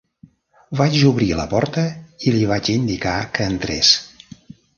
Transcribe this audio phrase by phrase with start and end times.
[0.79, 1.83] Vaig obrir la porta
[2.27, 3.93] i li vaig indicar que entrés.